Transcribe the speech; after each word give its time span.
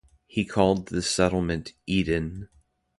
He 0.25 0.45
called 0.45 0.87
the 0.87 1.03
settlement 1.03 1.73
"Eden". 1.85 2.49